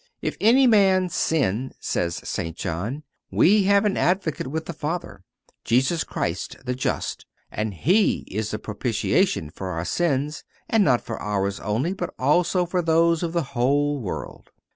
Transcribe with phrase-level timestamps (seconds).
[0.19, 2.57] "If any man sin," says St.
[2.57, 5.23] John, "we have an Advocate with the Father,
[5.63, 11.21] Jesus Christ the just; and He is the propitiation for our sins; and not for
[11.21, 14.49] ours only, but also for those of the whole world."